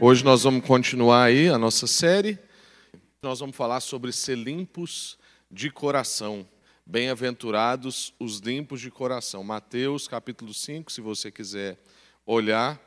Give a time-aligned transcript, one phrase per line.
[0.00, 2.38] Hoje nós vamos continuar aí a nossa série.
[3.20, 5.18] Nós vamos falar sobre ser limpos
[5.50, 6.48] de coração.
[6.86, 9.42] Bem-aventurados os limpos de coração.
[9.42, 11.80] Mateus capítulo 5, se você quiser
[12.24, 12.80] olhar.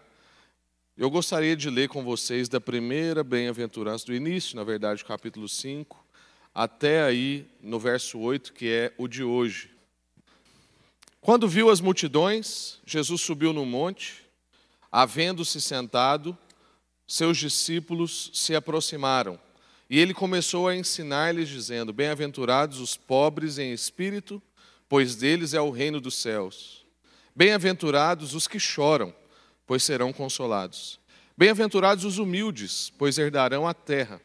[0.98, 6.02] Eu gostaria de ler com vocês da primeira bem-aventurança, do início, na verdade, capítulo 5,
[6.56, 9.70] até aí no verso 8, que é o de hoje.
[11.20, 14.24] Quando viu as multidões, Jesus subiu no monte,
[14.90, 16.38] havendo-se sentado,
[17.12, 19.38] seus discípulos se aproximaram.
[19.90, 24.42] E ele começou a ensinar-lhes, dizendo: Bem-aventurados os pobres em espírito,
[24.88, 26.86] pois deles é o reino dos céus.
[27.36, 29.14] Bem-aventurados os que choram,
[29.68, 31.02] pois serão consolados.
[31.38, 34.22] Bem-aventurados os humildes, pois herdarão a terra.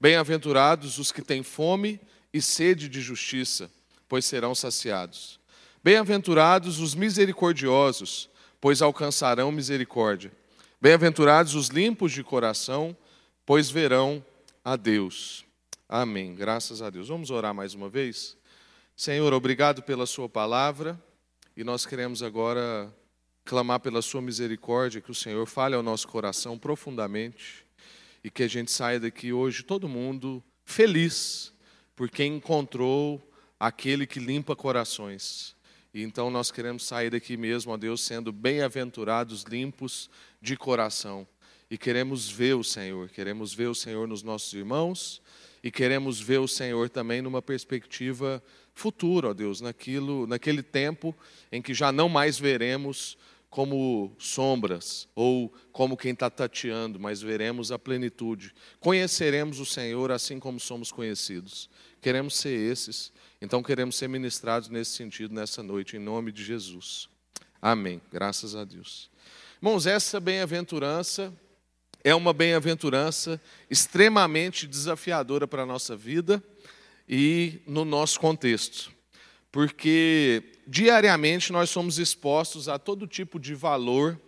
[0.00, 2.00] Bem-aventurados os que têm fome
[2.34, 3.70] e sede de justiça,
[4.08, 5.38] pois serão saciados.
[5.84, 8.28] Bem-aventurados os misericordiosos,
[8.60, 10.32] pois alcançarão misericórdia.
[10.80, 12.96] Bem-aventurados os limpos de coração,
[13.44, 14.24] pois verão
[14.64, 15.44] a Deus.
[15.88, 16.36] Amém.
[16.36, 17.08] Graças a Deus.
[17.08, 18.36] Vamos orar mais uma vez?
[18.94, 20.96] Senhor, obrigado pela Sua palavra
[21.56, 22.94] e nós queremos agora
[23.44, 27.66] clamar pela Sua misericórdia, que o Senhor fale ao nosso coração profundamente
[28.22, 31.52] e que a gente saia daqui hoje, todo mundo feliz,
[31.96, 33.20] porque encontrou
[33.58, 35.56] aquele que limpa corações.
[35.92, 41.26] E então nós queremos sair daqui mesmo, ó Deus, sendo bem-aventurados, limpos de coração.
[41.70, 45.22] E queremos ver o Senhor, queremos ver o Senhor nos nossos irmãos
[45.62, 48.42] e queremos ver o Senhor também numa perspectiva
[48.74, 51.14] futura, ó Deus, naquilo, naquele tempo
[51.50, 53.18] em que já não mais veremos
[53.50, 58.54] como sombras ou como quem está tateando, mas veremos a plenitude.
[58.78, 61.68] Conheceremos o Senhor assim como somos conhecidos.
[62.00, 67.08] Queremos ser esses, então queremos ser ministrados nesse sentido nessa noite, em nome de Jesus.
[67.62, 68.00] Amém.
[68.10, 69.10] Graças a Deus.
[69.62, 71.32] Irmãos, essa bem-aventurança
[72.02, 73.40] é uma bem-aventurança
[73.70, 76.42] extremamente desafiadora para a nossa vida
[77.08, 78.92] e no nosso contexto,
[79.50, 84.20] porque diariamente nós somos expostos a todo tipo de valor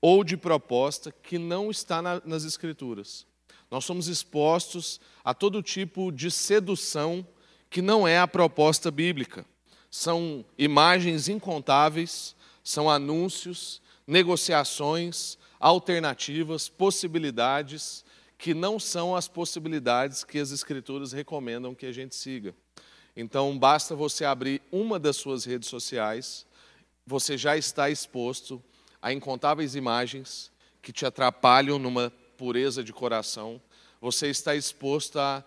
[0.00, 3.26] ou de proposta que não está na, nas Escrituras.
[3.70, 7.26] Nós somos expostos a todo tipo de sedução
[7.70, 9.46] que não é a proposta bíblica.
[9.88, 18.04] São imagens incontáveis, são anúncios, negociações, alternativas, possibilidades
[18.36, 22.54] que não são as possibilidades que as Escrituras recomendam que a gente siga.
[23.14, 26.46] Então, basta você abrir uma das suas redes sociais,
[27.06, 28.62] você já está exposto
[29.02, 30.50] a incontáveis imagens
[30.80, 33.60] que te atrapalham numa pureza de coração,
[34.00, 35.44] você está exposto a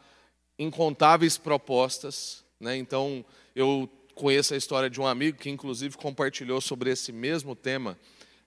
[0.57, 2.43] incontáveis propostas.
[2.59, 2.77] Né?
[2.77, 3.25] Então,
[3.55, 7.97] eu conheço a história de um amigo que, inclusive, compartilhou sobre esse mesmo tema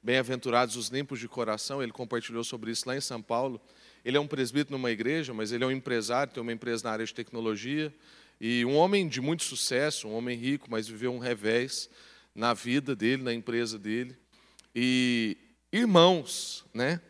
[0.07, 3.61] Bem-aventurados os limpos de coração, ele compartilhou sobre isso lá em São Paulo.
[4.05, 6.93] Ele é um presbítero numa igreja, mas ele é um empresário, tem uma empresa na
[6.93, 7.93] área de tecnologia,
[8.41, 11.91] e um homem de muito sucesso, um homem rico, mas viveu um revés
[12.33, 14.17] na vida dele, na empresa dele.
[14.73, 15.37] E
[15.73, 17.01] irmãos, né,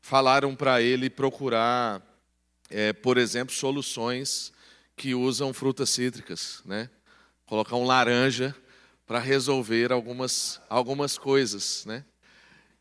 [0.00, 2.00] falaram para ele procurar,
[2.70, 4.52] é, por exemplo, soluções
[4.96, 6.88] que usam frutas cítricas, né?
[7.46, 8.54] Colocar um laranja
[9.06, 12.04] para resolver algumas, algumas coisas, né?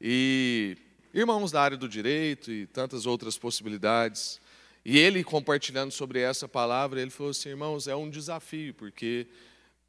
[0.06, 0.76] e
[1.14, 4.42] irmãos da área do direito e tantas outras possibilidades.
[4.84, 9.26] E ele compartilhando sobre essa palavra, ele falou assim: irmãos, é um desafio, porque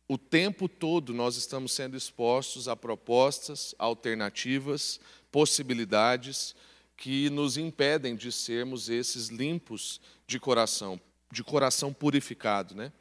[0.07, 5.01] o tempo todo nós estamos sendo expostos a propostas, alternativas,
[5.33, 6.55] possibilidades
[6.97, 11.01] que nos impedem de sermos esses limpos de coração,
[11.31, 12.93] de coração purificado, né?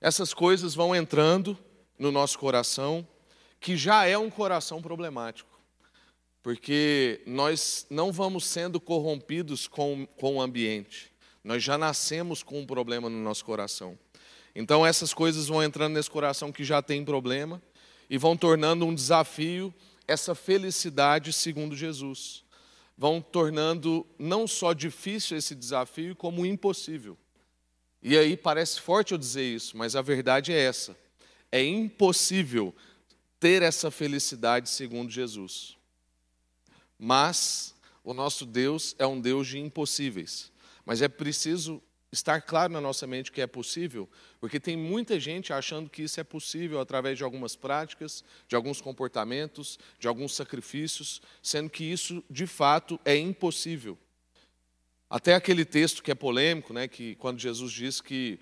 [0.00, 1.56] Essas coisas vão entrando
[1.98, 3.06] no nosso coração,
[3.60, 5.52] que já é um coração problemático
[6.42, 11.12] porque nós não vamos sendo corrompidos com, com o ambiente,
[11.44, 13.98] nós já nascemos com um problema no nosso coração.
[14.54, 17.62] Então, essas coisas vão entrando nesse coração que já tem problema
[18.10, 19.72] e vão tornando um desafio
[20.06, 22.44] essa felicidade segundo Jesus.
[22.96, 27.16] Vão tornando não só difícil esse desafio, como impossível.
[28.02, 30.96] E aí parece forte eu dizer isso, mas a verdade é essa:
[31.50, 32.74] é impossível
[33.38, 35.76] ter essa felicidade segundo Jesus.
[36.98, 37.74] Mas
[38.04, 40.52] o nosso Deus é um Deus de impossíveis.
[40.84, 41.82] Mas é preciso
[42.12, 46.20] estar claro na nossa mente que é possível, porque tem muita gente achando que isso
[46.20, 52.22] é possível através de algumas práticas, de alguns comportamentos, de alguns sacrifícios, sendo que isso
[52.28, 53.98] de fato é impossível.
[55.08, 58.38] Até aquele texto que é polêmico, né, que quando Jesus diz que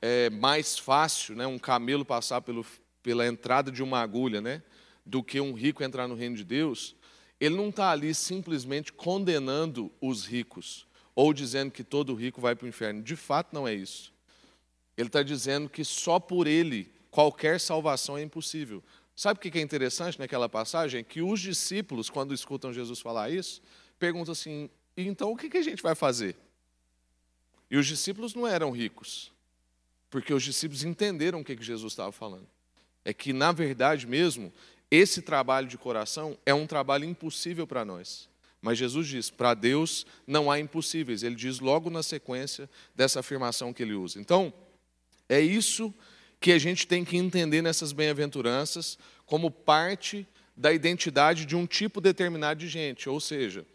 [0.00, 2.66] é mais fácil né, um camelo passar pelo,
[3.04, 4.62] pela entrada de uma agulha né,
[5.06, 6.96] do que um rico entrar no reino de Deus,
[7.38, 12.64] ele não está ali simplesmente condenando os ricos ou dizendo que todo rico vai para
[12.64, 13.02] o inferno.
[13.02, 14.12] De fato, não é isso.
[14.96, 18.82] Ele está dizendo que só por ele qualquer salvação é impossível.
[19.14, 21.04] Sabe o que é interessante naquela passagem?
[21.04, 23.62] Que os discípulos, quando escutam Jesus falar isso,
[23.98, 26.36] perguntam assim: então o que a gente vai fazer?
[27.70, 29.32] E os discípulos não eram ricos,
[30.10, 32.46] porque os discípulos entenderam o que Jesus estava falando.
[33.04, 34.52] É que, na verdade mesmo,
[34.90, 38.28] esse trabalho de coração é um trabalho impossível para nós.
[38.62, 41.24] Mas Jesus diz: para Deus não há impossíveis.
[41.24, 44.20] Ele diz logo na sequência dessa afirmação que ele usa.
[44.20, 44.54] Então,
[45.28, 45.92] é isso
[46.40, 50.26] que a gente tem que entender nessas bem-aventuranças como parte
[50.56, 53.08] da identidade de um tipo determinado de gente.
[53.08, 53.66] Ou seja,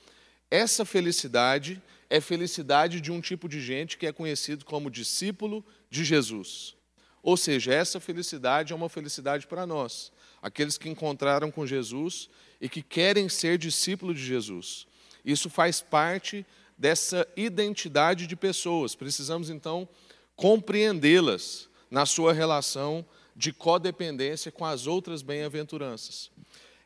[0.50, 6.06] essa felicidade é felicidade de um tipo de gente que é conhecido como discípulo de
[6.06, 6.76] Jesus.
[7.22, 10.12] Ou seja, essa felicidade é uma felicidade para nós,
[10.42, 12.30] aqueles que encontraram com Jesus
[12.60, 14.88] e que querem ser discípulo de Jesus.
[15.24, 16.46] Isso faz parte
[16.78, 18.96] dessa identidade de pessoas.
[18.96, 19.88] Precisamos então
[20.36, 23.06] compreendê-las na sua relação
[23.36, 26.32] de codependência com as outras bem-aventuranças.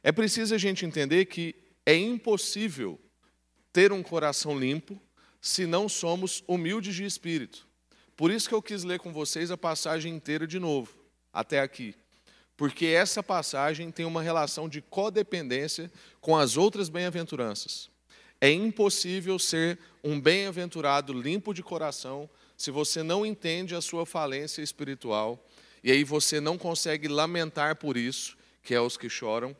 [0.04, 1.56] É preciso a gente entender que
[1.86, 3.00] é impossível
[3.72, 5.00] ter um coração limpo
[5.40, 7.68] se não somos humildes de espírito.
[8.16, 10.94] Por isso que eu quis ler com vocês a passagem inteira de novo,
[11.34, 11.96] até aqui
[12.62, 17.90] porque essa passagem tem uma relação de codependência com as outras bem-aventuranças.
[18.40, 24.62] É impossível ser um bem-aventurado limpo de coração se você não entende a sua falência
[24.62, 25.44] espiritual
[25.84, 29.58] e aí você não consegue lamentar por isso, que é os que choram,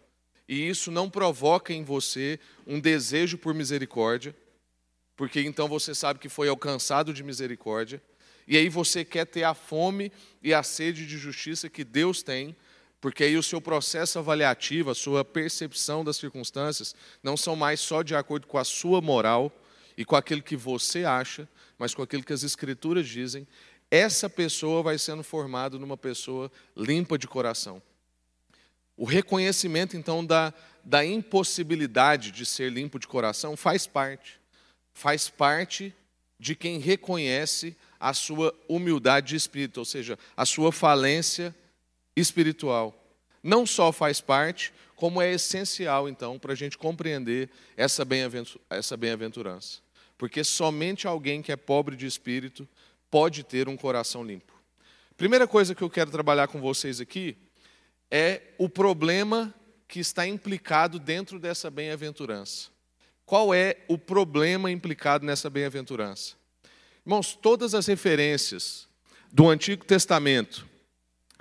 [0.48, 4.36] e isso não provoca em você um desejo por misericórdia,
[5.18, 8.00] porque então você sabe que foi alcançado de misericórdia,
[8.48, 12.56] e aí você quer ter a fome e a sede de justiça que Deus tem,
[13.02, 18.04] porque aí o seu processo avaliativo, a sua percepção das circunstâncias, não são mais só
[18.04, 19.52] de acordo com a sua moral
[19.98, 21.50] e com aquilo que você acha,
[21.80, 23.48] mas com aquilo que as Escrituras dizem.
[23.90, 27.82] Essa pessoa vai sendo formada numa pessoa limpa de coração.
[28.96, 30.54] O reconhecimento, então, da,
[30.84, 34.40] da impossibilidade de ser limpo de coração faz parte.
[34.94, 35.94] Faz parte
[36.40, 41.56] de quem reconhece a sua humildade de espírito, ou seja, a sua falência
[42.16, 42.98] espiritual.
[43.44, 49.80] Não só faz parte, como é essencial, então, para a gente compreender essa bem-aventurança.
[50.18, 52.68] Porque somente alguém que é pobre de espírito
[53.10, 54.54] pode ter um coração limpo.
[55.18, 57.36] Primeira coisa que eu quero trabalhar com vocês aqui
[58.10, 59.54] é o problema
[59.88, 62.70] que está implicado dentro dessa bem-aventurança.
[63.26, 66.36] Qual é o problema implicado nessa bem-aventurança?
[67.06, 68.88] Irmãos, todas as referências
[69.32, 70.70] do Antigo Testamento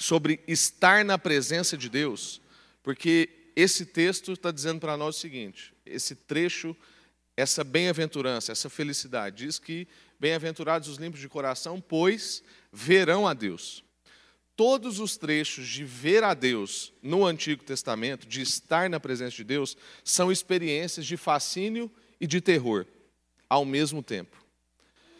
[0.00, 2.40] sobre estar na presença de Deus,
[2.82, 6.74] porque esse texto está dizendo para nós o seguinte: esse trecho,
[7.36, 9.86] essa bem-aventurança, essa felicidade, diz que
[10.18, 12.42] bem-aventurados os limpos de coração, pois
[12.72, 13.84] verão a Deus.
[14.56, 19.44] Todos os trechos de ver a Deus no Antigo Testamento, de estar na presença de
[19.44, 22.86] Deus, são experiências de fascínio e de terror
[23.48, 24.36] ao mesmo tempo.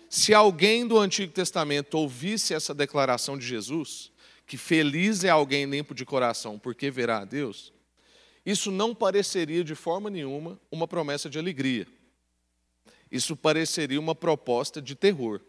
[0.09, 4.11] Se alguém do Antigo Testamento ouvisse essa declaração de Jesus,
[4.51, 7.73] que feliz é alguém limpo de coração, porque verá a Deus,
[8.45, 11.87] isso não pareceria de forma nenhuma uma promessa de alegria.
[13.13, 15.41] Isso pareceria uma proposta de terror,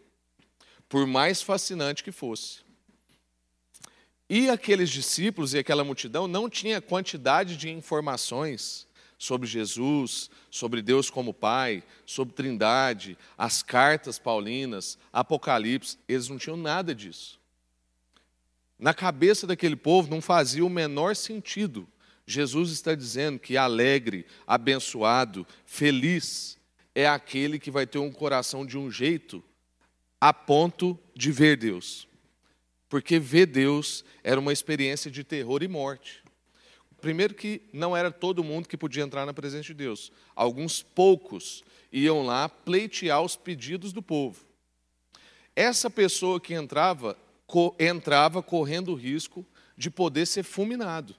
[0.88, 2.60] por mais fascinante que fosse.
[4.30, 8.86] E aqueles discípulos e aquela multidão não tinha quantidade de informações
[9.18, 16.56] sobre Jesus, sobre Deus como Pai, sobre Trindade, as cartas paulinas, Apocalipse, eles não tinham
[16.56, 17.41] nada disso.
[18.82, 21.86] Na cabeça daquele povo não fazia o menor sentido.
[22.26, 26.58] Jesus está dizendo que alegre, abençoado, feliz
[26.92, 29.40] é aquele que vai ter um coração de um jeito
[30.20, 32.08] a ponto de ver Deus.
[32.88, 36.24] Porque ver Deus era uma experiência de terror e morte.
[37.00, 40.10] Primeiro que não era todo mundo que podia entrar na presença de Deus.
[40.34, 41.62] Alguns poucos
[41.92, 44.44] iam lá pleitear os pedidos do povo.
[45.54, 47.16] Essa pessoa que entrava
[47.78, 51.14] entrava correndo o risco de poder ser fulminado.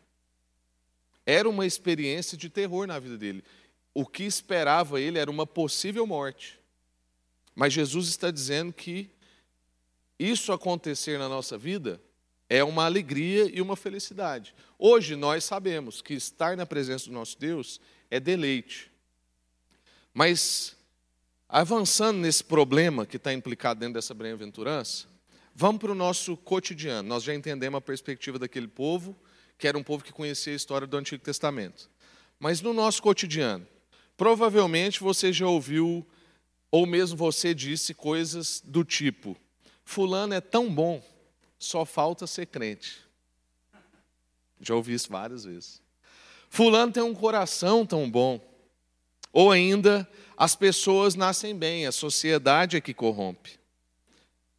[1.26, 3.44] Era uma experiência de terror na vida dele.
[3.94, 6.60] O que esperava ele era uma possível morte.
[7.56, 9.10] Mas Jesus está dizendo que
[10.18, 12.02] isso acontecer na nossa vida
[12.50, 14.54] é uma alegria e uma felicidade.
[14.78, 17.80] Hoje nós sabemos que estar na presença do nosso Deus
[18.12, 18.92] é deleite.
[20.14, 20.76] Mas,
[21.50, 25.08] avançando nesse problema que está implicado dentro dessa bem-aventurança,
[25.56, 27.08] Vamos para o nosso cotidiano.
[27.08, 29.16] Nós já entendemos a perspectiva daquele povo,
[29.58, 31.90] que era um povo que conhecia a história do Antigo Testamento.
[32.40, 33.68] Mas no nosso cotidiano,
[34.16, 36.06] Provavelmente você já ouviu,
[36.70, 39.36] ou mesmo você disse coisas do tipo:
[39.84, 41.04] Fulano é tão bom,
[41.58, 43.02] só falta ser crente.
[44.62, 45.82] Já ouvi isso várias vezes.
[46.50, 48.40] Fulano tem um coração tão bom.
[49.34, 50.08] Ou ainda,
[50.38, 53.60] as pessoas nascem bem, a sociedade é que corrompe.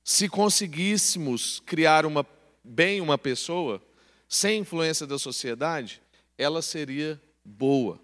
[0.05, 2.27] Se conseguíssemos criar uma,
[2.63, 3.83] bem uma pessoa,
[4.29, 6.03] sem influência da sociedade,
[6.37, 7.99] ela seria boa.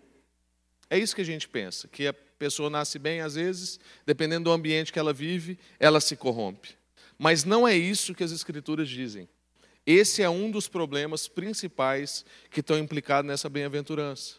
[0.88, 4.50] É isso que a gente pensa, que a pessoa nasce bem, às vezes, dependendo do
[4.50, 6.70] ambiente que ela vive, ela se corrompe.
[7.18, 9.28] Mas não é isso que as Escrituras dizem.
[9.84, 14.36] Esse é um dos problemas principais que estão implicados nessa bem-aventurança.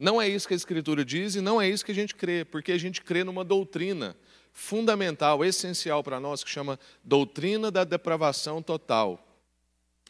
[0.00, 2.44] Não é isso que a Escritura diz e não é isso que a gente crê,
[2.44, 4.16] porque a gente crê numa doutrina
[4.54, 9.22] fundamental, essencial para nós, que chama doutrina da depravação total.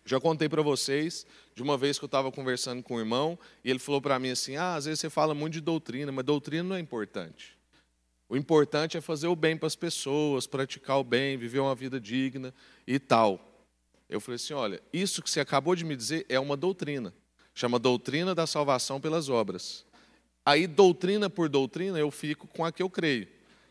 [0.04, 3.70] Já contei para vocês de uma vez que eu estava conversando com um irmão e
[3.70, 6.62] ele falou para mim assim: ah, às vezes você fala muito de doutrina, mas doutrina
[6.62, 7.56] não é importante.
[8.28, 11.98] O importante é fazer o bem para as pessoas, praticar o bem, viver uma vida
[11.98, 12.54] digna
[12.86, 13.40] e tal.
[14.10, 17.14] Eu falei assim: olha, isso que você acabou de me dizer é uma doutrina.
[17.54, 19.86] Chama doutrina da salvação pelas obras.
[20.44, 23.26] Aí, doutrina por doutrina, eu fico com a que eu creio,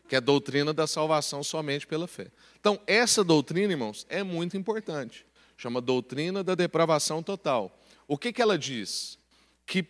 [0.08, 2.30] que é a doutrina da salvação somente pela fé.
[2.60, 5.26] Então, essa doutrina, irmãos, é muito importante.
[5.56, 7.78] Chama doutrina da depravação total.
[8.06, 9.18] O que, que ela diz?
[9.64, 9.84] Que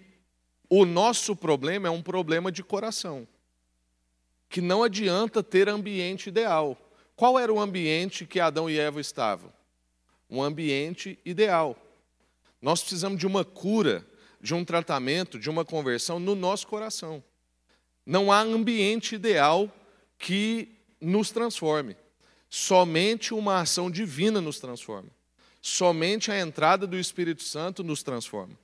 [0.68, 3.26] o nosso problema é um problema de coração.
[4.48, 6.78] Que não adianta ter ambiente ideal.
[7.16, 9.52] Qual era o ambiente que Adão e Eva estavam?
[10.30, 11.76] Um ambiente ideal.
[12.62, 14.06] Nós precisamos de uma cura,
[14.40, 17.22] de um tratamento, de uma conversão no nosso coração.
[18.06, 19.72] Não há ambiente ideal
[20.24, 21.94] que nos transforme.
[22.48, 25.10] Somente uma ação divina nos transforma.
[25.60, 28.58] Somente a entrada do Espírito Santo nos transforma.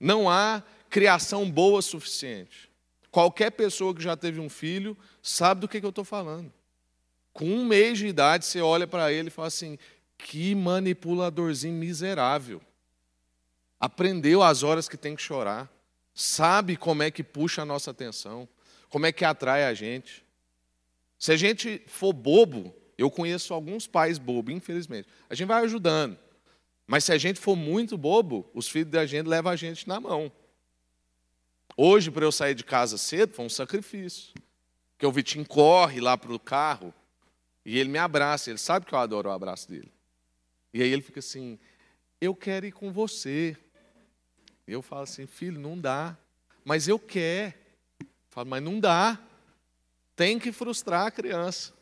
[0.00, 2.70] Não há criação boa suficiente.
[3.10, 6.50] Qualquer pessoa que já teve um filho sabe do que, eu estou falando.
[7.34, 9.78] Com um mês de idade, você olha para ele e fala assim:
[10.16, 12.62] que manipuladorzinho miserável
[13.78, 15.70] aprendeu as horas que tem que chorar,
[16.14, 18.48] sabe como é que puxa a nossa atenção,
[18.88, 20.23] como é que atrai a gente.
[21.18, 25.08] Se a gente for bobo, eu conheço alguns pais bobos, infelizmente.
[25.28, 26.18] A gente vai ajudando.
[26.86, 29.98] Mas se a gente for muito bobo, os filhos da gente levam a gente na
[29.98, 30.30] mão.
[31.76, 34.34] Hoje, para eu sair de casa cedo, foi um sacrifício.
[34.92, 36.94] Porque o Vitinho corre lá para o carro
[37.64, 38.50] e ele me abraça.
[38.50, 39.92] Ele sabe que eu adoro o abraço dele.
[40.72, 41.58] E aí ele fica assim:
[42.20, 43.56] Eu quero ir com você.
[44.66, 46.16] Eu falo assim, filho, não dá.
[46.64, 47.54] Mas eu quero.
[48.00, 49.18] Eu falo, mas não dá.
[50.16, 51.72] Tem que frustrar a criança.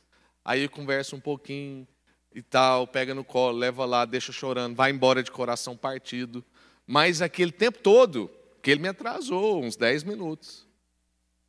[0.45, 1.87] Aí conversa um pouquinho
[2.35, 6.45] e tal, pega no colo, leva lá, deixa chorando, vai embora de coração partido.
[6.87, 8.31] Mas aquele tempo todo,
[8.63, 10.67] que ele me atrasou, uns 10 minutos.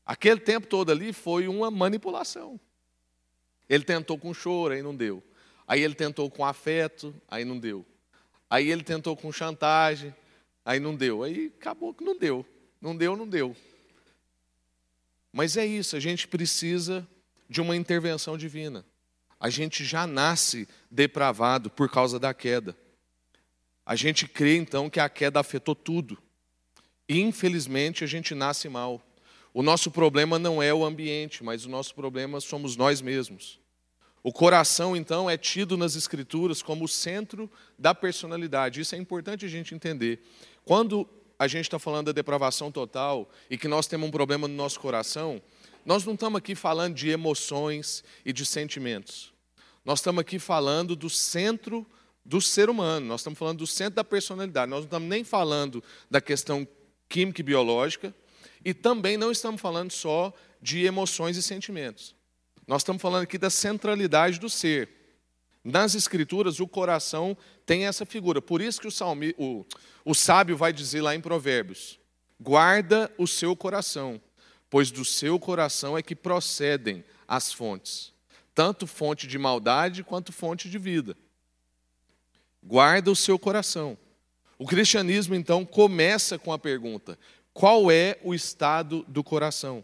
[0.06, 2.60] Aquele tempo todo ali foi uma manipulação.
[3.70, 5.24] Ele tentou com choro, aí não deu.
[5.66, 7.86] Aí ele tentou com afeto, aí não deu.
[8.50, 10.14] Aí ele tentou com chantagem,
[10.66, 11.24] Aí não deu.
[11.24, 12.46] Aí acabou que não deu.
[12.82, 13.56] Não deu, não deu.
[15.34, 17.08] Mas é isso, a gente precisa
[17.50, 18.86] de uma intervenção divina.
[19.40, 22.78] A gente já nasce depravado por causa da queda.
[23.86, 26.18] A gente crê então que a queda afetou tudo.
[27.10, 29.02] E, infelizmente, a gente nasce mal.
[29.54, 33.60] O nosso problema não é o ambiente, mas o nosso problema somos nós mesmos.
[34.22, 38.80] O coração, então, é tido nas Escrituras como o centro da personalidade.
[38.80, 40.22] Isso é importante a gente entender.
[40.64, 41.10] Quando
[41.44, 44.80] a gente está falando da depravação total e que nós temos um problema no nosso
[44.80, 45.42] coração,
[45.86, 49.34] nós não estamos aqui falando de emoções e de sentimentos.
[49.84, 51.86] Nós estamos aqui falando do centro
[52.26, 54.70] do ser humano, nós estamos falando do centro da personalidade.
[54.70, 56.66] Nós não estamos nem falando da questão
[57.10, 58.16] química e biológica
[58.64, 62.16] e também não estamos falando só de emoções e sentimentos.
[62.66, 64.90] Nós estamos falando aqui da centralidade do ser.
[65.64, 68.42] Nas Escrituras, o coração tem essa figura.
[68.42, 69.66] Por isso que o, salmi, o,
[70.04, 72.00] o sábio vai dizer lá em Provérbios:
[72.40, 74.22] guarda o seu coração,
[74.70, 78.14] pois do seu coração é que procedem as fontes,
[78.54, 81.16] tanto fonte de maldade quanto fonte de vida.
[82.62, 83.98] Guarda o seu coração.
[84.58, 87.18] O cristianismo, então, começa com a pergunta:
[87.54, 89.84] qual é o estado do coração?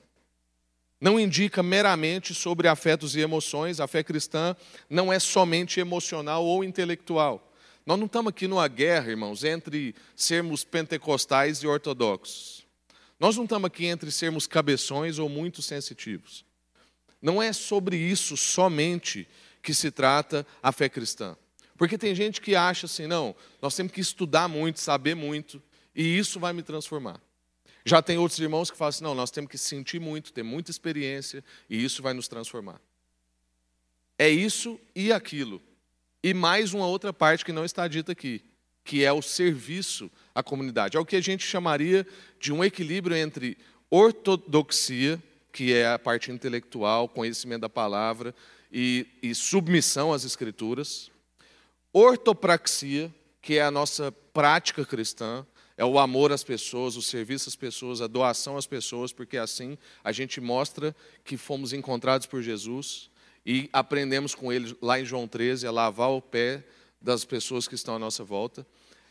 [1.00, 3.80] não indica meramente sobre afetos e emoções.
[3.80, 4.56] A fé cristã
[4.90, 7.49] não é somente emocional ou intelectual.
[7.86, 12.66] Nós não estamos aqui numa guerra, irmãos, entre sermos pentecostais e ortodoxos.
[13.20, 16.46] Nós não estamos aqui entre sermos cabeções ou muito sensitivos.
[17.22, 19.28] Não é sobre isso somente
[19.62, 21.36] que se trata a fé cristã.
[21.78, 25.62] Porque tem gente que acha assim, não, nós temos que estudar muito, saber muito,
[25.96, 27.20] e isso vai me transformar.
[27.86, 30.72] Já tem outros irmãos que falam assim: não, nós temos que sentir muito, ter muita
[30.72, 32.80] experiência, e isso vai nos transformar.
[34.18, 35.62] É isso e aquilo.
[36.24, 38.44] E mais uma outra parte que não está dita aqui,
[38.84, 40.98] que é o serviço à comunidade.
[40.98, 42.06] É o que a gente chamaria
[42.40, 43.58] de um equilíbrio entre
[43.90, 45.22] ortodoxia,
[45.52, 48.36] que é a parte intelectual, conhecimento da palavra,
[48.72, 51.10] e, e submissão às escrituras,
[51.94, 55.46] ortopraxia, que é a nossa prática cristã,
[55.78, 59.78] é o amor às pessoas, o serviço às pessoas, a doação às pessoas, porque assim
[60.04, 63.09] a gente mostra que fomos encontrados por Jesus
[63.46, 66.64] e aprendemos com ele lá em João 13 a lavar o pé
[67.02, 68.66] das pessoas que estão à nossa volta.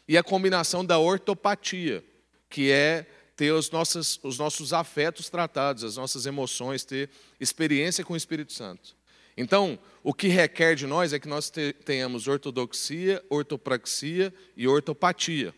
[0.06, 2.04] E a combinação da ortopatia,
[2.48, 3.06] que é
[3.36, 8.52] ter os nossos, os nossos afetos tratados, as nossas emoções, ter experiência com o Espírito
[8.52, 8.96] Santo.
[9.36, 11.52] Então, o que requer de nós é que nós
[11.84, 15.54] tenhamos ortodoxia, ortopraxia e ortopatia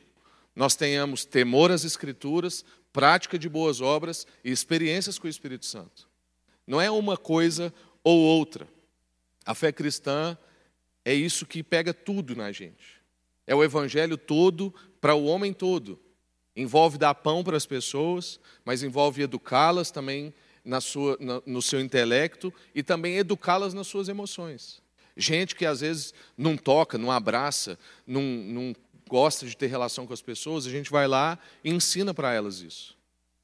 [0.54, 6.08] nós tenhamos temor às Escrituras, prática de boas obras e experiências com o Espírito Santo.
[6.66, 7.72] Não é uma coisa
[8.02, 8.66] ou outra.
[9.44, 10.36] A fé cristã
[11.04, 13.00] é isso que pega tudo na gente.
[13.46, 15.98] É o evangelho todo para o homem todo.
[16.54, 20.32] Envolve dar pão para as pessoas, mas envolve educá-las também
[20.64, 24.82] na sua, no seu intelecto e também educá-las nas suas emoções.
[25.16, 28.76] Gente que às vezes não toca, não abraça, não, não
[29.08, 32.60] gosta de ter relação com as pessoas, a gente vai lá e ensina para elas
[32.60, 32.96] isso.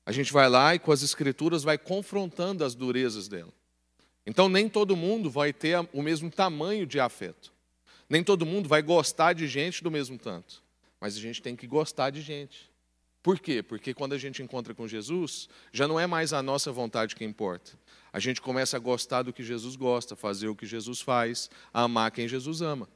[0.05, 3.53] A gente vai lá e com as escrituras vai confrontando as durezas dela.
[4.27, 7.53] Então nem todo mundo vai ter o mesmo tamanho de afeto.
[8.09, 10.63] Nem todo mundo vai gostar de gente do mesmo tanto.
[11.01, 12.71] Mas a gente tem que gostar de gente.
[13.23, 13.63] Por quê?
[13.63, 17.25] Porque quando a gente encontra com Jesus, já não é mais a nossa vontade que
[17.25, 17.73] importa.
[18.13, 22.13] A gente começa a gostar do que Jesus gosta, fazer o que Jesus faz, amar
[22.13, 22.89] quem Jesus ama.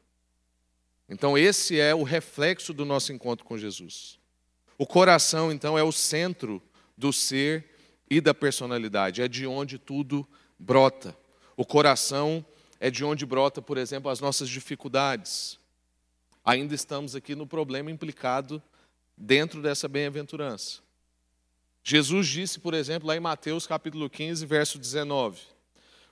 [1.08, 4.20] Então, esse é o reflexo do nosso encontro com Jesus.
[4.78, 6.62] O coração, então, é o centro
[6.96, 7.68] do ser
[8.08, 10.26] e da personalidade, é de onde tudo
[10.60, 11.16] brota.
[11.56, 12.44] O coração
[12.78, 15.58] é de onde brota, por exemplo, as nossas dificuldades.
[16.44, 18.62] Ainda estamos aqui no problema implicado
[19.16, 20.80] dentro dessa bem-aventurança.
[21.82, 25.40] Jesus disse, por exemplo, lá em Mateus capítulo 15, verso 19: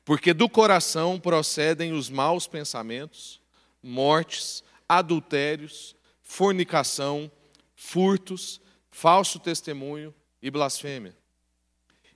[0.05, 3.41] Porque do coração procedem os maus pensamentos,
[3.83, 7.31] mortes, adultérios, fornicação,
[7.77, 11.17] furtos, falso testemunho e blasfêmia.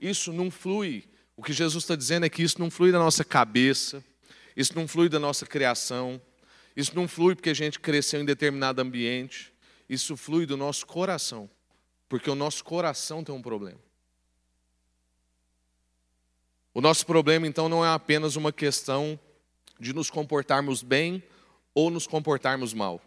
[0.00, 1.11] Isso não flui.
[1.36, 4.04] O que Jesus está dizendo é que isso não flui da nossa cabeça,
[4.56, 6.20] isso não flui da nossa criação,
[6.76, 9.52] isso não flui porque a gente cresceu em determinado ambiente,
[9.88, 11.48] isso flui do nosso coração,
[12.08, 13.80] porque o nosso coração tem um problema.
[16.74, 19.18] O nosso problema, então, não é apenas uma questão
[19.78, 21.22] de nos comportarmos bem
[21.74, 23.00] ou nos comportarmos mal.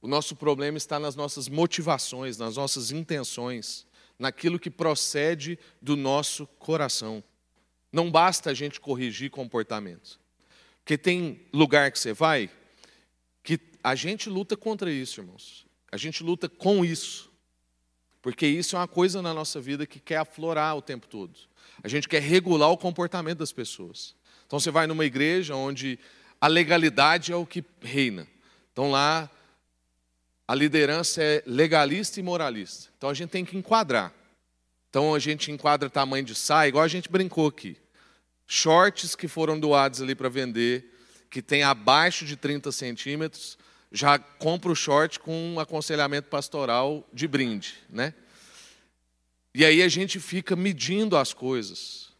[0.00, 3.84] O nosso problema está nas nossas motivações, nas nossas intenções,
[4.18, 7.22] naquilo que procede do nosso coração.
[7.92, 10.18] Não basta a gente corrigir comportamentos.
[10.78, 12.50] Porque tem lugar que você vai
[13.42, 15.66] que a gente luta contra isso, irmãos.
[15.90, 17.30] A gente luta com isso.
[18.20, 21.38] Porque isso é uma coisa na nossa vida que quer aflorar o tempo todo.
[21.82, 24.16] A gente quer regular o comportamento das pessoas.
[24.46, 25.98] Então você vai numa igreja onde
[26.40, 28.26] a legalidade é o que reina.
[28.72, 29.30] Então lá
[30.48, 32.88] a liderança é legalista e moralista.
[32.96, 34.12] Então a gente tem que enquadrar.
[34.88, 37.76] Então a gente enquadra tamanho de saia, igual a gente brincou aqui.
[38.46, 40.92] Shorts que foram doados ali para vender,
[41.28, 43.58] que tem abaixo de 30 centímetros,
[43.90, 48.14] já compra o short com um aconselhamento pastoral de brinde, né?
[49.54, 52.10] E aí a gente fica medindo as coisas.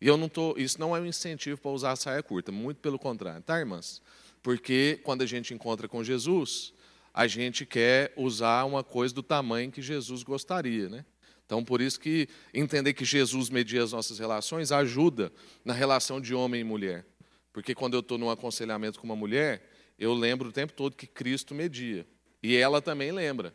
[0.00, 2.78] E eu não tô, isso não é um incentivo para usar a saia curta, muito
[2.78, 4.02] pelo contrário, tá, irmãs?
[4.42, 6.72] Porque quando a gente encontra com Jesus,
[7.16, 11.02] a gente quer usar uma coisa do tamanho que Jesus gostaria, né?
[11.46, 15.32] Então, por isso que entender que Jesus media as nossas relações ajuda
[15.64, 17.06] na relação de homem e mulher.
[17.54, 19.66] Porque quando eu estou num aconselhamento com uma mulher,
[19.98, 22.06] eu lembro o tempo todo que Cristo media.
[22.42, 23.54] E ela também lembra.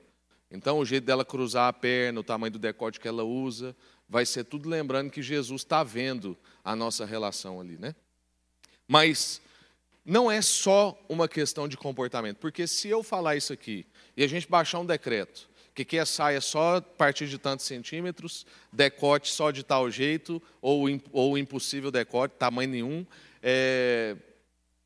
[0.50, 3.76] Então, o jeito dela cruzar a perna, o tamanho do decote que ela usa,
[4.10, 7.93] vai ser tudo lembrando que Jesus está vendo a nossa relação ali, né?
[8.88, 9.39] Mas
[10.06, 13.86] não é só uma questão de comportamento, porque se eu falar isso aqui
[14.16, 18.46] e a gente baixar um decreto, que a saia só a partir de tantos centímetros,
[18.72, 23.06] decote só de tal jeito, ou, ou impossível decote, tamanho nenhum,
[23.42, 24.16] é,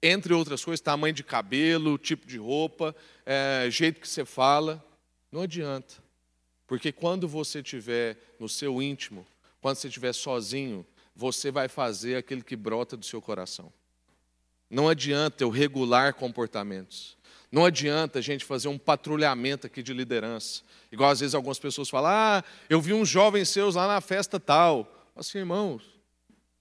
[0.01, 4.83] entre outras coisas, tamanho de cabelo, tipo de roupa, é, jeito que você fala,
[5.31, 5.95] não adianta.
[6.67, 9.25] Porque quando você estiver no seu íntimo,
[9.61, 13.71] quando você estiver sozinho, você vai fazer aquilo que brota do seu coração.
[14.69, 17.15] Não adianta eu regular comportamentos.
[17.51, 20.61] Não adianta a gente fazer um patrulhamento aqui de liderança.
[20.91, 24.39] Igual às vezes algumas pessoas falam: ah, eu vi uns jovens seus lá na festa
[24.39, 24.91] tal.
[25.15, 25.83] Assim, irmãos,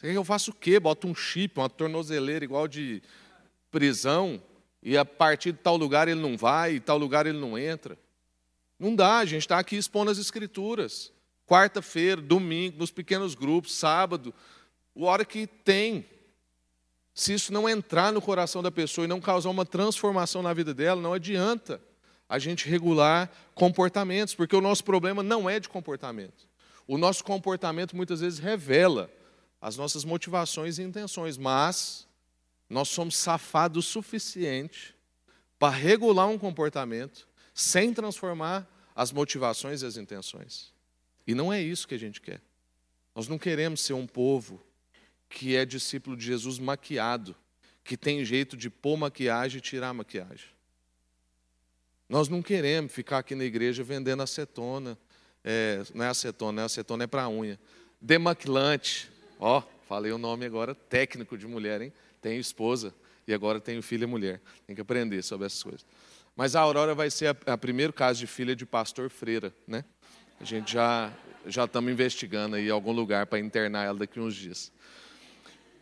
[0.03, 0.79] eu faço o quê?
[0.79, 3.03] Boto um chip, uma tornozeleira igual de
[3.71, 4.41] prisão,
[4.83, 7.99] e a partir de tal lugar ele não vai, e tal lugar ele não entra.
[8.79, 11.13] Não dá, a gente está aqui expondo as escrituras.
[11.47, 14.33] Quarta-feira, domingo, nos pequenos grupos, sábado,
[14.97, 16.07] a hora que tem.
[17.15, 20.75] Se isso não entrar no coração da pessoa e não causar uma transformação na vida
[20.75, 21.81] dela, não adianta
[22.29, 26.49] a gente regular comportamentos, porque o nosso problema não é de comportamento.
[26.89, 29.09] O nosso comportamento muitas vezes revela
[29.61, 32.07] as nossas motivações e intenções, mas
[32.69, 34.95] nós somos safados o suficiente
[35.59, 40.73] para regular um comportamento sem transformar as motivações e as intenções.
[41.27, 42.41] E não é isso que a gente quer.
[43.15, 44.61] Nós não queremos ser um povo
[45.35, 47.35] que é discípulo de Jesus maquiado,
[47.83, 50.47] que tem jeito de pôr maquiagem e tirar maquiagem.
[52.09, 54.97] Nós não queremos ficar aqui na igreja vendendo acetona,
[55.43, 57.59] é, não é acetona, é acetona é para unha.
[58.01, 61.93] Demaquilante, ó, falei o nome agora, técnico de mulher, hein?
[62.23, 62.95] Tenho esposa
[63.27, 64.41] e agora tenho filha mulher.
[64.69, 65.85] Tem que aprender sobre essas coisas.
[66.37, 69.85] Mas a Aurora vai ser a, a primeiro caso de filha de pastor freira, né?
[70.41, 71.13] A gente já
[71.47, 74.73] já estamos investigando aí algum lugar para internar ela daqui uns dias.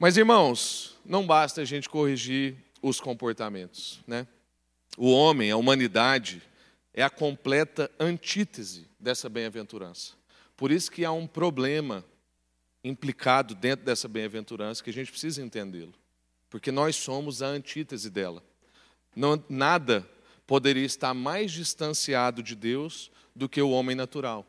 [0.03, 4.27] Mas irmãos, não basta a gente corrigir os comportamentos, né?
[4.99, 6.43] O homem, a humanidade,
[6.93, 10.15] é a completa antítese dessa bem-aventurança.
[10.57, 12.05] Por isso que há um problema
[12.83, 15.95] implicado dentro dessa bem-aventurança que a gente precisa entendê-lo.
[16.51, 18.43] Porque nós somos a antítese dela.
[19.15, 20.05] Não, nada
[20.49, 24.45] poderia estar mais distanciado de Deus do que o homem natural.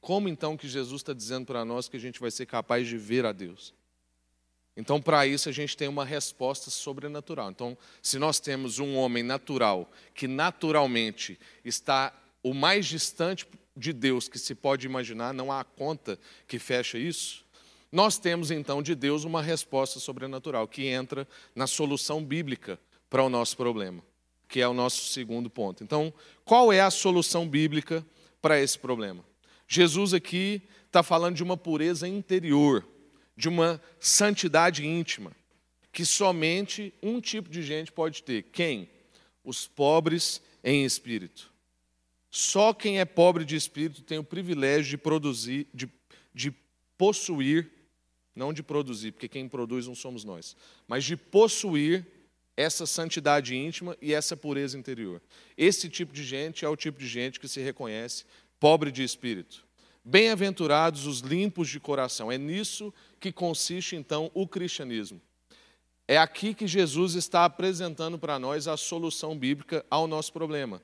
[0.00, 2.98] Como então que Jesus está dizendo para nós que a gente vai ser capaz de
[2.98, 3.72] ver a Deus?
[4.76, 7.50] Então, para isso, a gente tem uma resposta sobrenatural.
[7.50, 14.28] Então, se nós temos um homem natural que naturalmente está o mais distante de Deus
[14.28, 17.44] que se pode imaginar, não há conta que fecha isso,
[17.90, 22.78] nós temos então de Deus uma resposta sobrenatural que entra na solução bíblica
[23.10, 24.02] para o nosso problema,
[24.48, 25.84] que é o nosso segundo ponto.
[25.84, 26.12] Então,
[26.44, 28.04] qual é a solução bíblica
[28.40, 29.22] para esse problema?
[29.68, 32.86] Jesus aqui está falando de uma pureza interior
[33.36, 35.32] de uma santidade íntima,
[35.92, 38.44] que somente um tipo de gente pode ter.
[38.44, 38.88] Quem?
[39.44, 41.52] Os pobres em espírito.
[42.30, 45.88] Só quem é pobre de espírito tem o privilégio de produzir, de,
[46.34, 46.50] de
[46.96, 47.70] possuir,
[48.34, 50.56] não de produzir, porque quem produz não somos nós,
[50.88, 52.06] mas de possuir
[52.56, 55.20] essa santidade íntima e essa pureza interior.
[55.56, 58.24] Esse tipo de gente é o tipo de gente que se reconhece
[58.58, 59.66] pobre de espírito.
[60.04, 62.30] Bem-aventurados os limpos de coração.
[62.30, 65.20] É nisso que consiste então o cristianismo.
[66.08, 70.82] É aqui que Jesus está apresentando para nós a solução bíblica ao nosso problema.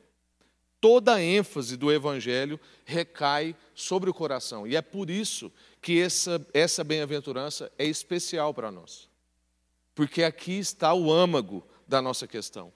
[0.81, 5.53] Toda a ênfase do evangelho recai sobre o coração, e é por isso
[5.83, 9.09] que essa, essa bem-aventurança é especial para nós.
[9.93, 12.73] Porque aqui está o âmago da nossa questão.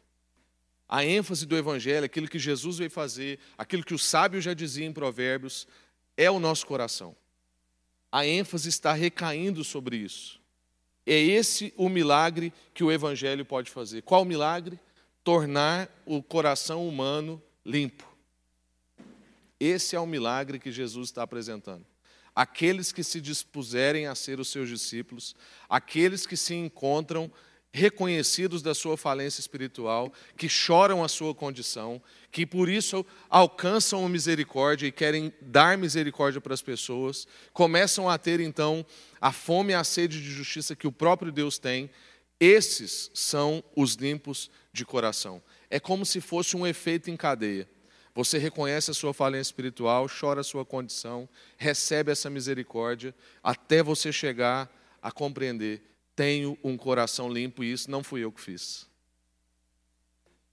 [0.89, 4.85] A ênfase do evangelho, aquilo que Jesus veio fazer, aquilo que o sábio já dizia
[4.85, 5.67] em Provérbios,
[6.17, 7.17] é o nosso coração.
[8.11, 10.41] A ênfase está recaindo sobre isso.
[11.07, 14.03] É esse o milagre que o Evangelho pode fazer.
[14.03, 14.79] Qual milagre?
[15.25, 18.07] Tornar o coração humano limpo.
[19.59, 21.87] Esse é o milagre que Jesus está apresentando.
[22.35, 25.35] Aqueles que se dispuserem a ser os seus discípulos,
[25.69, 27.31] aqueles que se encontram
[27.73, 34.09] reconhecidos da sua falência espiritual, que choram a sua condição, que por isso alcançam a
[34.09, 38.85] misericórdia e querem dar misericórdia para as pessoas, começam a ter então
[39.21, 41.91] a fome e a sede de justiça que o próprio Deus tem.
[42.39, 45.43] Esses são os limpos de coração.
[45.71, 47.67] É como se fosse um efeito em cadeia.
[48.15, 54.13] Você reconhece a sua falência espiritual, chora a sua condição, recebe essa misericórdia, até você
[54.13, 58.87] chegar a compreender tenho um coração limpo e isso não fui eu que fiz.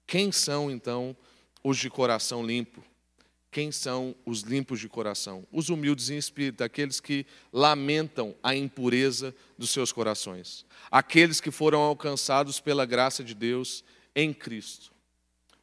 [0.08, 1.16] Quem são então
[1.64, 2.84] os de coração limpo?
[3.52, 5.46] Quem são os limpos de coração?
[5.52, 11.80] Os humildes em espírito, aqueles que lamentam a impureza dos seus corações, aqueles que foram
[11.80, 13.84] alcançados pela graça de Deus
[14.16, 14.92] em Cristo.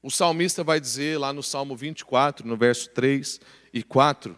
[0.03, 3.41] O salmista vai dizer lá no Salmo 24, no verso 3
[3.73, 4.37] e 4,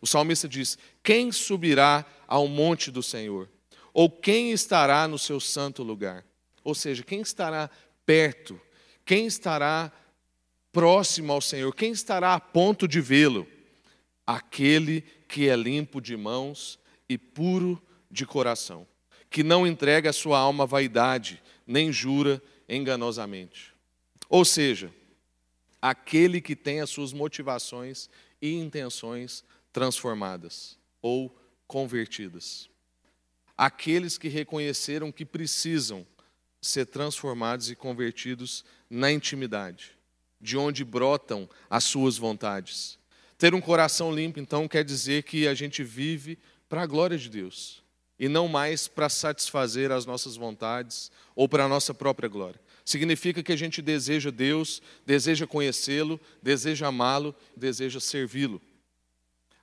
[0.00, 3.48] o salmista diz: Quem subirá ao monte do Senhor?
[3.92, 6.24] Ou quem estará no seu santo lugar?
[6.62, 7.70] Ou seja, quem estará
[8.06, 8.60] perto?
[9.04, 9.92] Quem estará
[10.72, 11.74] próximo ao Senhor?
[11.74, 13.46] Quem estará a ponto de vê-lo?
[14.26, 18.86] Aquele que é limpo de mãos e puro de coração,
[19.28, 23.74] que não entrega a sua alma à vaidade, nem jura enganosamente.
[24.28, 24.92] Ou seja,
[25.82, 28.08] aquele que tem as suas motivações
[28.40, 32.69] e intenções transformadas ou convertidas.
[33.62, 36.06] Aqueles que reconheceram que precisam
[36.62, 39.90] ser transformados e convertidos na intimidade,
[40.40, 42.98] de onde brotam as suas vontades.
[43.36, 46.38] Ter um coração limpo, então, quer dizer que a gente vive
[46.70, 47.82] para a glória de Deus
[48.18, 52.58] e não mais para satisfazer as nossas vontades ou para a nossa própria glória.
[52.82, 58.58] Significa que a gente deseja Deus, deseja conhecê-lo, deseja amá-lo, deseja servi-lo.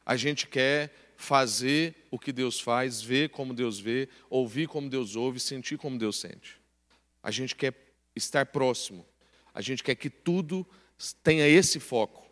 [0.05, 5.15] A gente quer fazer o que Deus faz, ver como Deus vê, ouvir como Deus
[5.15, 6.57] ouve, sentir como Deus sente.
[7.21, 7.73] A gente quer
[8.15, 9.05] estar próximo.
[9.53, 10.65] A gente quer que tudo
[11.23, 12.25] tenha esse foco.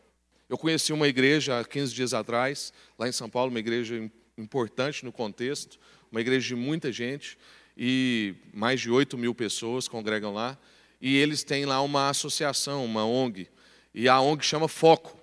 [0.48, 5.04] Eu conheci uma igreja há 15 dias atrás, lá em São Paulo, uma igreja importante
[5.04, 5.80] no contexto,
[6.12, 7.38] uma igreja de muita gente,
[7.76, 10.58] e mais de 8 mil pessoas congregam lá
[11.02, 13.48] e eles têm lá uma associação, uma ONG,
[13.94, 15.18] e a ONG chama Foco.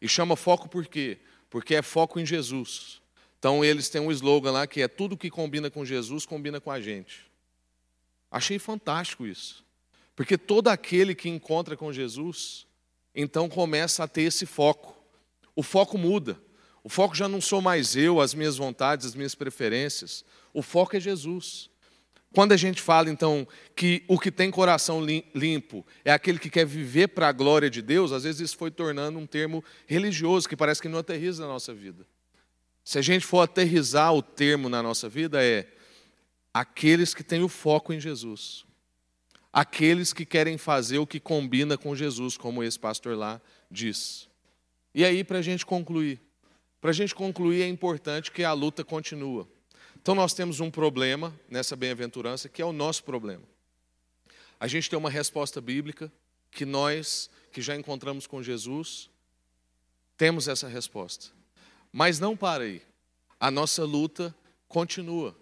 [0.00, 1.18] E chama Foco por quê?
[1.52, 3.02] Porque é foco em Jesus.
[3.38, 6.70] Então eles têm um slogan lá que é tudo que combina com Jesus combina com
[6.70, 7.30] a gente.
[8.30, 9.62] Achei fantástico isso.
[10.16, 12.66] Porque todo aquele que encontra com Jesus,
[13.14, 14.96] então começa a ter esse foco.
[15.54, 16.40] O foco muda.
[16.82, 20.24] O foco já não sou mais eu, as minhas vontades, as minhas preferências.
[20.54, 21.68] O foco é Jesus.
[22.34, 26.64] Quando a gente fala, então, que o que tem coração limpo é aquele que quer
[26.64, 30.56] viver para a glória de Deus, às vezes isso foi tornando um termo religioso que
[30.56, 32.06] parece que não aterriza na nossa vida.
[32.84, 35.68] Se a gente for aterrizar o termo na nossa vida, é
[36.54, 38.64] aqueles que têm o foco em Jesus.
[39.52, 43.40] Aqueles que querem fazer o que combina com Jesus, como esse pastor lá
[43.70, 44.26] diz.
[44.94, 46.18] E aí, para a gente concluir,
[46.80, 49.46] para a gente concluir, é importante que a luta continua.
[50.02, 53.44] Então nós temos um problema nessa bem-aventurança que é o nosso problema.
[54.58, 56.12] A gente tem uma resposta bíblica
[56.50, 59.08] que nós, que já encontramos com Jesus,
[60.16, 61.28] temos essa resposta.
[61.92, 62.82] Mas não para aí.
[63.38, 64.34] A nossa luta
[64.66, 65.36] continua.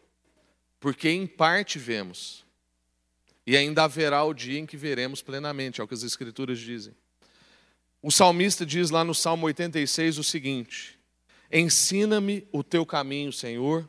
[0.78, 2.44] Porque em parte vemos.
[3.46, 6.94] E ainda haverá o dia em que veremos plenamente, é o que as Escrituras dizem.
[8.02, 10.98] O salmista diz lá no Salmo 86 o seguinte:
[11.50, 13.88] Ensina-me o teu caminho, Senhor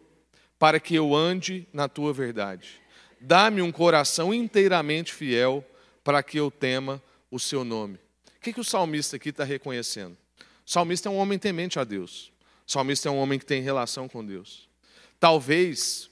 [0.62, 2.80] para que eu ande na tua verdade.
[3.20, 5.66] Dá-me um coração inteiramente fiel
[6.04, 7.96] para que eu tema o seu nome.
[8.38, 10.16] O que, que o salmista aqui está reconhecendo?
[10.64, 12.32] O salmista é um homem temente a Deus.
[12.68, 14.70] O salmista é um homem que tem relação com Deus.
[15.20, 16.12] Talvez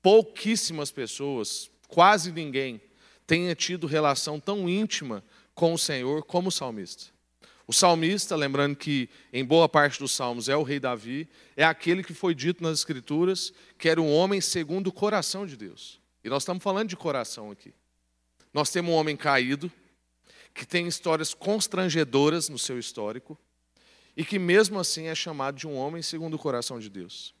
[0.00, 2.80] pouquíssimas pessoas, quase ninguém,
[3.26, 7.06] tenha tido relação tão íntima com o Senhor como o salmista.
[7.70, 12.02] O salmista, lembrando que em boa parte dos salmos é o rei Davi, é aquele
[12.02, 16.00] que foi dito nas Escrituras que era um homem segundo o coração de Deus.
[16.24, 17.72] E nós estamos falando de coração aqui.
[18.52, 19.70] Nós temos um homem caído,
[20.52, 23.38] que tem histórias constrangedoras no seu histórico,
[24.16, 27.32] e que mesmo assim é chamado de um homem segundo o coração de Deus.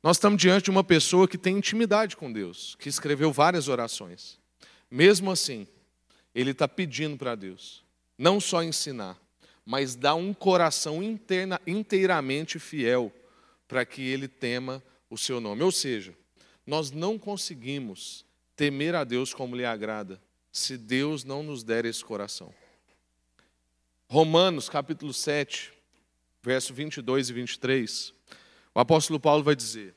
[0.00, 4.38] Nós estamos diante de uma pessoa que tem intimidade com Deus, que escreveu várias orações.
[4.88, 5.66] Mesmo assim,
[6.32, 7.84] ele está pedindo para Deus
[8.18, 9.20] não só ensinar,
[9.66, 13.12] mas dá um coração interna, inteiramente fiel
[13.66, 15.64] para que ele tema o seu nome.
[15.64, 16.14] Ou seja,
[16.64, 18.24] nós não conseguimos
[18.54, 22.54] temer a Deus como lhe agrada se Deus não nos der esse coração.
[24.08, 25.72] Romanos capítulo 7,
[26.40, 28.14] verso 22 e 23,
[28.72, 29.94] o apóstolo Paulo vai dizer: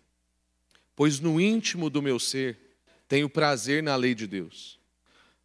[0.96, 2.58] Pois no íntimo do meu ser
[3.08, 4.80] tenho prazer na lei de Deus,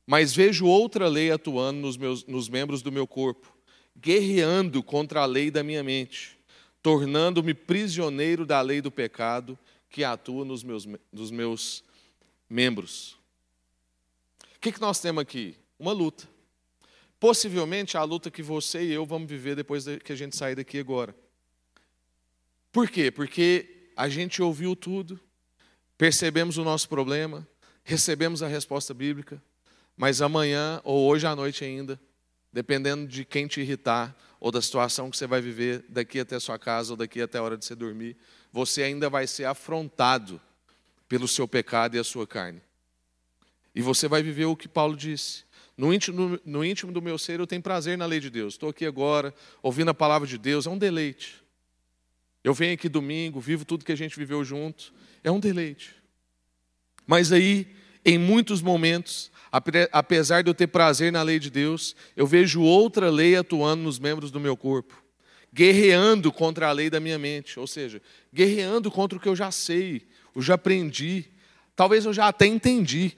[0.06, 3.53] mas vejo outra lei atuando nos, meus, nos membros do meu corpo
[3.96, 6.38] guerreando contra a lei da minha mente,
[6.82, 11.84] tornando-me prisioneiro da lei do pecado que atua nos meus, nos meus
[12.48, 13.16] membros.
[14.56, 15.56] O que, que nós temos aqui?
[15.78, 16.28] Uma luta.
[17.20, 20.78] Possivelmente a luta que você e eu vamos viver depois que a gente sair daqui
[20.78, 21.14] agora.
[22.72, 23.10] Por quê?
[23.10, 25.18] Porque a gente ouviu tudo,
[25.96, 27.46] percebemos o nosso problema,
[27.84, 29.40] recebemos a resposta bíblica,
[29.96, 32.00] mas amanhã ou hoje à noite ainda,
[32.54, 36.40] dependendo de quem te irritar ou da situação que você vai viver daqui até a
[36.40, 38.16] sua casa ou daqui até a hora de você dormir,
[38.52, 40.40] você ainda vai ser afrontado
[41.08, 42.62] pelo seu pecado e a sua carne.
[43.74, 45.42] E você vai viver o que Paulo disse.
[45.76, 48.54] No íntimo, no íntimo do meu ser eu tenho prazer na lei de Deus.
[48.54, 51.42] Estou aqui agora, ouvindo a palavra de Deus, é um deleite.
[52.44, 55.96] Eu venho aqui domingo, vivo tudo que a gente viveu junto, é um deleite.
[57.04, 57.66] Mas aí,
[58.04, 59.32] em muitos momentos,
[59.92, 63.98] apesar de eu ter prazer na lei de Deus, eu vejo outra lei atuando nos
[63.98, 65.00] membros do meu corpo,
[65.52, 69.52] guerreando contra a lei da minha mente, ou seja, guerreando contra o que eu já
[69.52, 71.26] sei, eu já aprendi,
[71.76, 73.16] talvez eu já até entendi,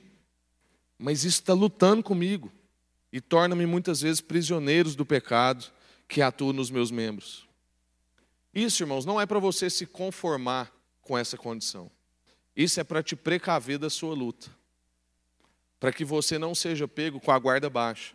[0.99, 2.53] mas isso está lutando comigo.
[3.13, 5.65] e torna-me muitas vezes prisioneiros do pecado
[6.07, 7.47] que atua nos meus membros.
[8.55, 11.91] Isso, irmãos, não é para você se conformar com essa condição.
[12.55, 14.51] Isso é para te precaver da sua luta.
[15.79, 18.15] Para que você não seja pego com a guarda baixa.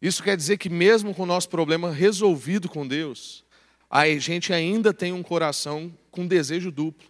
[0.00, 3.44] Isso quer dizer que, mesmo com o nosso problema resolvido com Deus,
[3.90, 7.08] a gente ainda tem um coração com desejo duplo.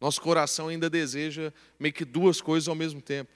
[0.00, 3.30] Nosso coração ainda deseja meio que duas coisas ao mesmo tempo.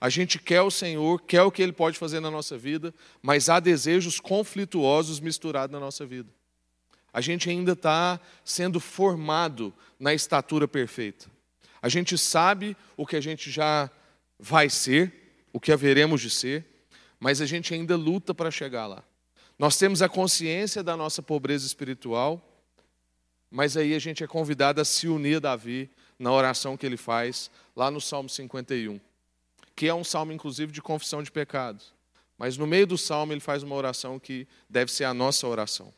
[0.00, 3.48] A gente quer o Senhor, quer o que Ele pode fazer na nossa vida, mas
[3.48, 6.28] há desejos conflituosos misturados na nossa vida.
[7.12, 11.26] A gente ainda está sendo formado na estatura perfeita.
[11.80, 13.90] A gente sabe o que a gente já
[14.38, 15.12] vai ser,
[15.52, 16.64] o que haveremos de ser,
[17.18, 19.02] mas a gente ainda luta para chegar lá.
[19.58, 22.42] Nós temos a consciência da nossa pobreza espiritual,
[23.50, 26.96] mas aí a gente é convidado a se unir a Davi na oração que ele
[26.96, 29.00] faz lá no Salmo 51,
[29.74, 31.94] que é um salmo inclusive de confissão de pecados.
[32.38, 35.92] Mas no meio do salmo ele faz uma oração que deve ser a nossa oração.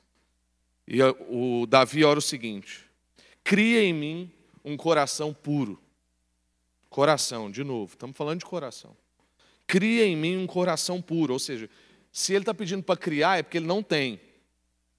[0.87, 2.85] E o Davi ora o seguinte:
[3.42, 4.33] Cria em mim
[4.64, 5.81] um coração puro.
[6.88, 8.96] Coração, de novo, estamos falando de coração.
[9.66, 11.68] Cria em mim um coração puro, ou seja,
[12.11, 14.20] se ele está pedindo para criar, é porque ele não tem.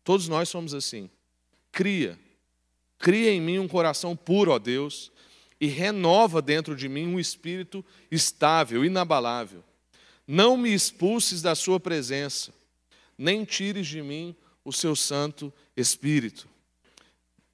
[0.03, 1.09] Todos nós somos assim.
[1.71, 2.17] Cria.
[2.99, 5.11] Cria em mim um coração puro, ó Deus,
[5.59, 9.63] e renova dentro de mim um espírito estável, inabalável.
[10.27, 12.53] Não me expulses da sua presença,
[13.17, 16.47] nem tires de mim o seu santo espírito.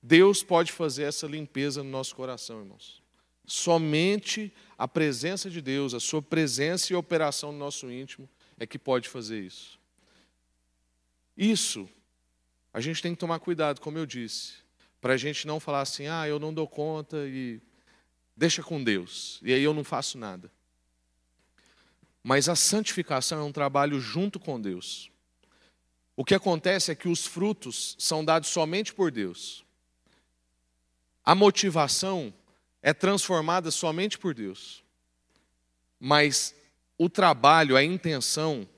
[0.02, 3.05] Deus pode fazer essa limpeza no nosso coração, irmãos.
[3.48, 8.28] Somente a presença de Deus, a sua presença e operação no nosso íntimo
[8.58, 9.80] é que pode fazer isso.
[11.38, 11.90] Isso,
[12.74, 14.54] a gente tem que tomar cuidado, como eu disse,
[15.00, 17.62] para a gente não falar assim, ah, eu não dou conta e
[18.36, 20.52] deixa com Deus, e aí eu não faço nada.
[22.24, 25.12] Mas a santificação é um trabalho junto com Deus.
[26.16, 29.64] O que acontece é que os frutos são dados somente por Deus.
[31.24, 32.34] A motivação
[32.86, 34.84] é transformada somente por Deus.
[36.00, 36.54] Mas
[37.00, 38.70] o trabalho, a intenção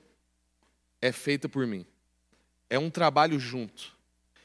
[0.98, 1.84] é feita por mim.
[2.70, 3.94] É um trabalho junto.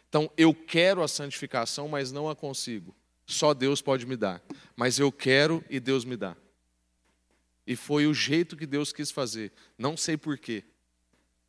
[0.09, 2.93] Então, eu quero a santificação, mas não a consigo.
[3.25, 4.43] Só Deus pode me dar.
[4.75, 6.35] Mas eu quero e Deus me dá.
[7.65, 9.53] E foi o jeito que Deus quis fazer.
[9.77, 10.65] Não sei porquê.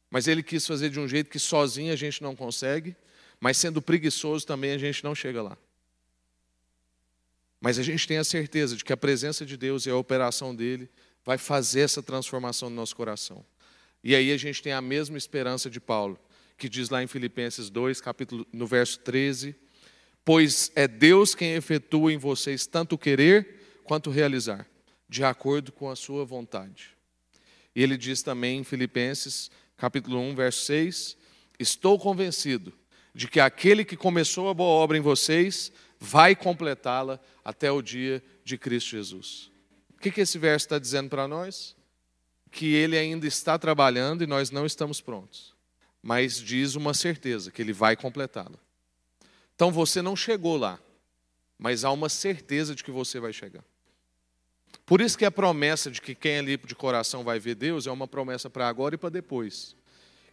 [0.08, 2.94] Mas Ele quis fazer de um jeito que sozinho a gente não consegue,
[3.40, 5.58] mas sendo preguiçoso também a gente não chega lá.
[7.60, 10.54] Mas a gente tem a certeza de que a presença de Deus e a operação
[10.54, 10.88] dele
[11.24, 13.44] vai fazer essa transformação no nosso coração.
[14.02, 16.18] E aí a gente tem a mesma esperança de Paulo,
[16.58, 19.56] que diz lá em Filipenses 2, capítulo, no verso 13:
[20.24, 24.66] Pois é Deus quem efetua em vocês tanto querer quanto realizar,
[25.08, 26.90] de acordo com a sua vontade.
[27.74, 31.16] E ele diz também em Filipenses, capítulo 1, verso 6:
[31.58, 32.72] Estou convencido
[33.14, 35.72] de que aquele que começou a boa obra em vocês
[36.04, 39.54] vai completá-la até o dia de Cristo Jesus
[40.04, 41.74] que, que esse verso está dizendo para nós?
[42.50, 45.54] Que ele ainda está trabalhando e nós não estamos prontos.
[46.02, 48.58] Mas diz uma certeza, que ele vai completá-la.
[49.54, 50.78] Então você não chegou lá,
[51.58, 53.64] mas há uma certeza de que você vai chegar.
[54.84, 57.86] Por isso que a promessa de que quem é limpo de coração vai ver Deus
[57.86, 59.74] é uma promessa para agora e para depois.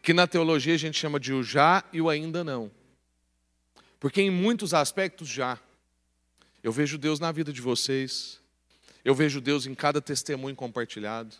[0.02, 2.70] Que na teologia a gente chama de o já e o ainda não.
[4.02, 5.60] Porque em muitos aspectos já.
[6.64, 8.40] Eu vejo Deus na vida de vocês,
[9.06, 11.36] eu vejo Deus em cada testemunho compartilhado.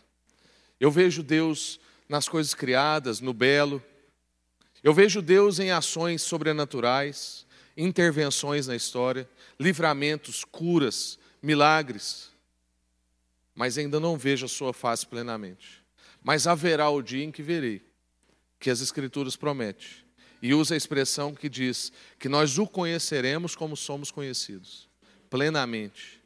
[0.78, 3.82] Eu vejo Deus nas coisas criadas, no belo.
[4.82, 7.46] Eu vejo Deus em ações sobrenaturais,
[7.76, 12.30] intervenções na história, livramentos, curas, milagres.
[13.56, 15.82] Mas ainda não vejo a sua face plenamente.
[16.22, 17.84] Mas haverá o dia em que verei,
[18.60, 20.01] que as Escrituras prometem.
[20.42, 24.88] E usa a expressão que diz que nós o conheceremos como somos conhecidos,
[25.30, 26.22] plenamente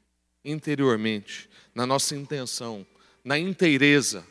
[0.47, 2.87] interiormente, na nossa intenção,
[3.25, 4.25] na inteireza.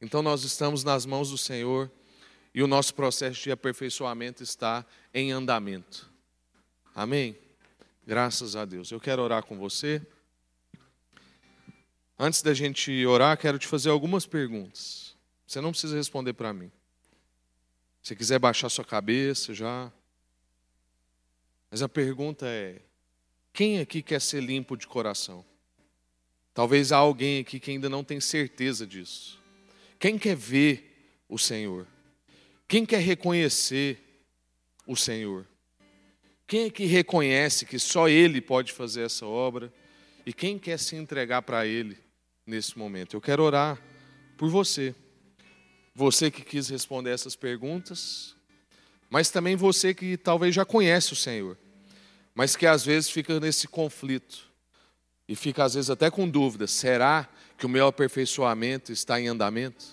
[0.00, 1.90] Então nós estamos nas mãos do Senhor
[2.54, 6.10] e o nosso processo de aperfeiçoamento está em andamento.
[6.94, 7.36] Amém?
[8.06, 8.90] Graças a Deus.
[8.90, 10.04] Eu quero orar com você.
[12.18, 15.14] Antes da gente orar, quero te fazer algumas perguntas.
[15.46, 16.72] Você não precisa responder para mim.
[18.02, 19.92] Se quiser baixar sua cabeça já.
[21.70, 22.80] Mas a pergunta é:
[23.52, 25.44] quem aqui quer ser limpo de coração?
[26.52, 29.38] Talvez há alguém aqui que ainda não tem certeza disso.
[29.98, 31.86] Quem quer ver o Senhor?
[32.66, 33.98] Quem quer reconhecer
[34.86, 35.46] o Senhor?
[36.46, 39.72] Quem é que reconhece que só Ele pode fazer essa obra?
[40.26, 41.96] E quem quer se entregar para Ele
[42.44, 43.14] nesse momento?
[43.14, 43.80] Eu quero orar
[44.36, 44.94] por você.
[45.94, 48.34] Você que quis responder essas perguntas,
[49.08, 51.58] mas também você que talvez já conhece o Senhor,
[52.34, 54.48] mas que às vezes fica nesse conflito
[55.28, 57.28] e fica às vezes até com dúvida: será
[57.58, 59.84] que o meu aperfeiçoamento está em andamento?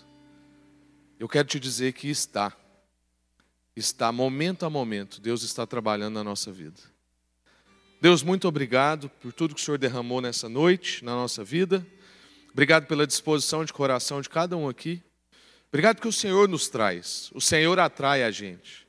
[1.19, 2.55] Eu quero te dizer que está.
[3.75, 6.81] Está momento a momento, Deus está trabalhando na nossa vida.
[8.01, 11.85] Deus, muito obrigado por tudo que o Senhor derramou nessa noite, na nossa vida.
[12.51, 15.01] Obrigado pela disposição de coração de cada um aqui.
[15.69, 18.87] Obrigado que o Senhor nos traz, o Senhor atrai a gente.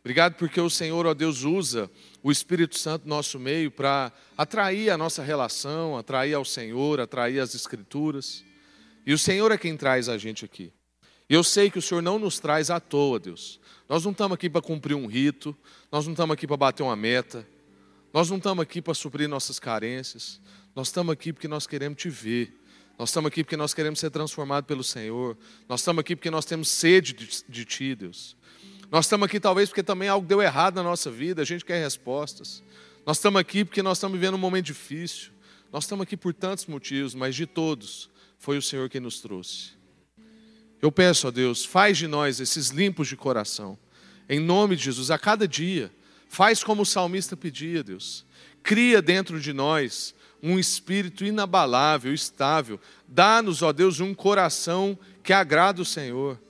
[0.00, 1.90] Obrigado porque o Senhor, ó Deus, usa
[2.22, 7.40] o Espírito Santo no nosso meio para atrair a nossa relação, atrair ao Senhor, atrair
[7.40, 8.44] as Escrituras.
[9.04, 10.72] E o Senhor é quem traz a gente aqui.
[11.28, 13.58] E eu sei que o Senhor não nos traz à toa, Deus.
[13.88, 15.56] Nós não estamos aqui para cumprir um rito,
[15.90, 17.46] nós não estamos aqui para bater uma meta,
[18.12, 20.40] nós não estamos aqui para suprir nossas carências,
[20.74, 22.56] nós estamos aqui porque nós queremos te ver.
[22.98, 25.36] Nós estamos aqui porque nós queremos ser transformados pelo Senhor.
[25.68, 28.36] Nós estamos aqui porque nós temos sede de, de Ti, Deus.
[28.90, 31.82] Nós estamos aqui talvez porque também algo deu errado na nossa vida, a gente quer
[31.82, 32.62] respostas.
[33.04, 35.30] Nós estamos aqui porque nós estamos vivendo um momento difícil.
[35.72, 39.70] Nós estamos aqui por tantos motivos, mas de todos foi o Senhor quem nos trouxe.
[40.80, 43.78] Eu peço a Deus, faz de nós esses limpos de coração.
[44.28, 45.92] Em nome de Jesus, a cada dia
[46.28, 48.24] Faz como o salmista pedia, Deus.
[48.62, 52.80] Cria dentro de nós um espírito inabalável, estável.
[53.06, 56.40] Dá-nos, ó Deus, um coração que agrada o Senhor.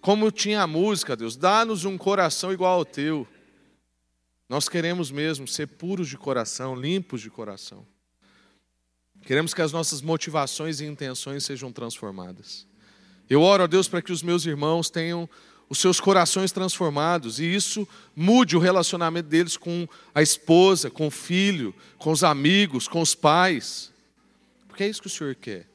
[0.00, 3.26] Como tinha a música, Deus, dá-nos um coração igual ao teu.
[4.48, 7.86] Nós queremos mesmo ser puros de coração, limpos de coração.
[9.22, 12.66] Queremos que as nossas motivações e intenções sejam transformadas.
[13.28, 15.28] Eu oro a Deus para que os meus irmãos tenham
[15.68, 21.10] os seus corações transformados, e isso mude o relacionamento deles com a esposa, com o
[21.10, 23.92] filho, com os amigos, com os pais.
[24.68, 25.66] Porque é isso que o Senhor quer.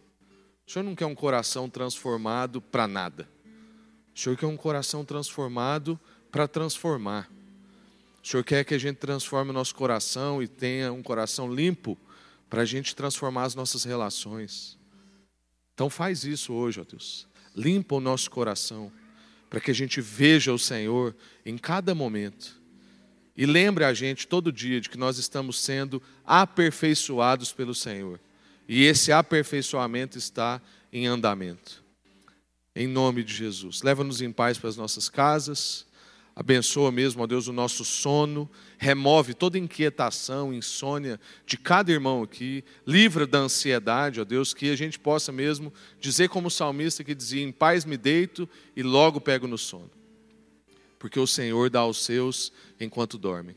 [0.68, 3.28] O Senhor não quer um coração transformado para nada.
[4.16, 6.00] O Senhor quer um coração transformado
[6.32, 7.30] para transformar.
[8.24, 11.98] O Senhor quer que a gente transforme o nosso coração e tenha um coração limpo
[12.50, 14.78] para a gente transformar as nossas relações.
[15.74, 17.28] Então faz isso hoje, ó Deus.
[17.56, 18.92] Limpa o nosso coração
[19.50, 22.60] para que a gente veja o Senhor em cada momento.
[23.36, 28.20] E lembre a gente todo dia de que nós estamos sendo aperfeiçoados pelo Senhor.
[28.68, 31.84] E esse aperfeiçoamento está em andamento.
[32.76, 33.82] Em nome de Jesus.
[33.82, 35.88] Leva-nos em paz para as nossas casas.
[36.40, 42.64] Abençoa mesmo, ó Deus, o nosso sono, remove toda inquietação, insônia de cada irmão aqui,
[42.88, 47.14] livra da ansiedade, ó Deus, que a gente possa mesmo dizer como o salmista que
[47.14, 49.92] dizia: Em paz me deito e logo pego no sono,
[50.98, 53.54] porque o Senhor dá aos seus enquanto dormem.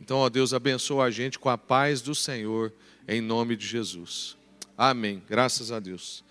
[0.00, 2.72] Então, ó Deus, abençoa a gente com a paz do Senhor,
[3.06, 4.36] em nome de Jesus.
[4.76, 5.22] Amém.
[5.28, 6.24] Graças a Deus.